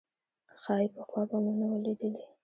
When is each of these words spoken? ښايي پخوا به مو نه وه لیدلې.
ښايي 0.61 0.87
پخوا 0.95 1.21
به 1.29 1.37
مو 1.43 1.51
نه 1.59 1.65
وه 1.69 1.77
لیدلې. 1.83 2.23